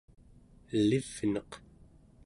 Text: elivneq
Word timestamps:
elivneq 0.77 1.51